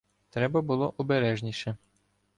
Треба 0.29 0.61
було 0.61 0.93
обережніше. 0.97 1.75